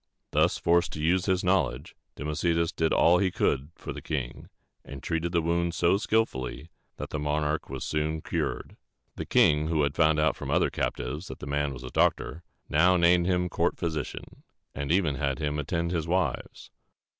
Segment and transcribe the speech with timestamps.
[0.31, 4.49] Thus forced to use his knowledge, Democedes did all he could for the king,
[4.83, 8.77] and treated the wound so skillfully that the monarch was soon cured.
[9.15, 11.91] The king, who had found out from the other captives that the man was a
[11.91, 14.41] doctor, now named him court physician,
[14.73, 16.71] and even had him attend his wives.